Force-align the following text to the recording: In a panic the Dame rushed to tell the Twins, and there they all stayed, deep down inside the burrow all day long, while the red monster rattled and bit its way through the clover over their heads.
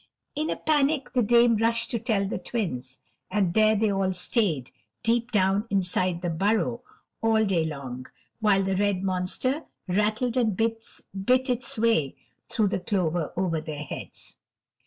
In 0.35 0.49
a 0.49 0.55
panic 0.55 1.13
the 1.13 1.21
Dame 1.21 1.57
rushed 1.57 1.91
to 1.91 1.99
tell 1.99 2.25
the 2.25 2.39
Twins, 2.39 2.97
and 3.29 3.53
there 3.53 3.75
they 3.75 3.91
all 3.91 4.13
stayed, 4.13 4.71
deep 5.03 5.31
down 5.31 5.67
inside 5.69 6.23
the 6.23 6.29
burrow 6.31 6.81
all 7.21 7.45
day 7.45 7.65
long, 7.65 8.07
while 8.39 8.63
the 8.63 8.75
red 8.75 9.03
monster 9.03 9.63
rattled 9.87 10.37
and 10.37 10.57
bit 10.57 10.87
its 11.51 11.77
way 11.77 12.15
through 12.49 12.69
the 12.69 12.79
clover 12.79 13.31
over 13.37 13.61
their 13.61 13.83
heads. 13.83 14.39